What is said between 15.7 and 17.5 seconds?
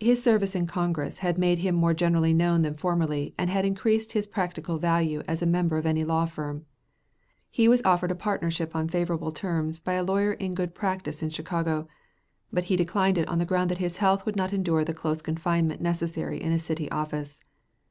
necessary in a city office.